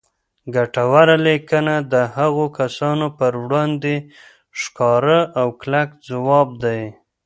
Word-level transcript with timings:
ګټوره 0.55 1.15
لیکنه 1.27 1.75
د 1.93 1.95
هغو 2.17 2.45
کسانو 2.59 3.07
پر 3.17 3.31
وړاندې 3.43 3.95
ښکاره 4.61 5.19
او 5.39 5.47
کلک 5.61 5.89
ځواب 6.09 6.49
دی 6.63 6.81